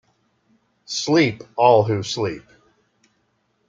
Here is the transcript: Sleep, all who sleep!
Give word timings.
Sleep, 0.87 1.43
all 1.55 1.83
who 1.83 2.01
sleep! 2.01 2.41